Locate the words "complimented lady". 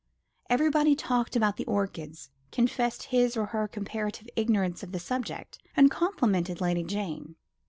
5.91-6.81